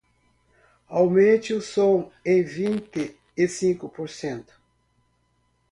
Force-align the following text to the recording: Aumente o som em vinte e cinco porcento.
Aumente 0.89 1.53
o 1.53 1.61
som 1.61 2.11
em 2.25 2.41
vinte 2.43 3.15
e 3.37 3.47
cinco 3.47 3.87
porcento. 3.87 4.51